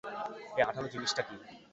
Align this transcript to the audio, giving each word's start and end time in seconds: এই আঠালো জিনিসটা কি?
এই 0.57 0.63
আঠালো 0.63 0.87
জিনিসটা 0.93 1.21
কি? 1.27 1.35